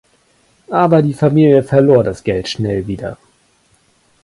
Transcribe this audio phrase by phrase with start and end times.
[0.71, 3.19] Aber die Familie verlor das Geld schnell wieder.